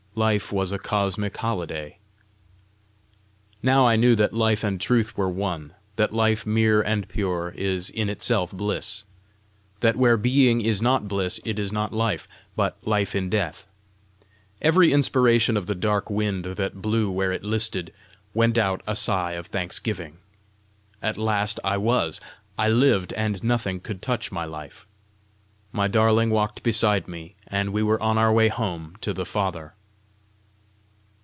Life 0.13 0.51
was 0.51 0.73
a 0.73 0.77
cosmic 0.77 1.37
holiday. 1.37 1.97
Now 3.63 3.87
I 3.87 3.95
knew 3.95 4.13
that 4.17 4.33
life 4.33 4.61
and 4.61 4.79
truth 4.79 5.17
were 5.17 5.29
one; 5.29 5.73
that 5.95 6.13
life 6.13 6.45
mere 6.45 6.81
and 6.81 7.07
pure 7.07 7.53
is 7.55 7.89
in 7.89 8.09
itself 8.09 8.51
bliss; 8.51 9.05
that 9.79 9.95
where 9.95 10.17
being 10.17 10.59
is 10.59 10.81
not 10.81 11.07
bliss, 11.07 11.39
it 11.45 11.57
is 11.57 11.71
not 11.71 11.93
life, 11.93 12.27
but 12.57 12.75
life 12.85 13.15
in 13.15 13.29
death. 13.29 13.65
Every 14.61 14.91
inspiration 14.91 15.55
of 15.55 15.65
the 15.67 15.75
dark 15.75 16.09
wind 16.09 16.43
that 16.43 16.81
blew 16.81 17.09
where 17.09 17.31
it 17.31 17.45
listed, 17.45 17.93
went 18.33 18.57
out 18.57 18.81
a 18.85 18.97
sigh 18.97 19.31
of 19.31 19.47
thanksgiving. 19.47 20.17
At 21.01 21.17
last 21.17 21.57
I 21.63 21.77
was! 21.77 22.19
I 22.57 22.67
lived, 22.67 23.13
and 23.13 23.41
nothing 23.45 23.79
could 23.79 24.01
touch 24.01 24.29
my 24.29 24.43
life! 24.43 24.85
My 25.71 25.87
darling 25.87 26.31
walked 26.31 26.63
beside 26.63 27.07
me, 27.07 27.35
and 27.47 27.71
we 27.71 27.81
were 27.81 28.03
on 28.03 28.17
our 28.17 28.33
way 28.33 28.49
home 28.49 28.97
to 28.99 29.13
the 29.13 29.25
Father! 29.25 29.73